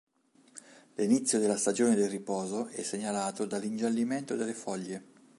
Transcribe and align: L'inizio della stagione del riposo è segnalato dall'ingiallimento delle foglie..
L'inizio 0.97 1.37
della 1.37 1.57
stagione 1.57 1.93
del 1.93 2.09
riposo 2.09 2.65
è 2.69 2.81
segnalato 2.81 3.45
dall'ingiallimento 3.45 4.35
delle 4.35 4.55
foglie.. 4.55 5.03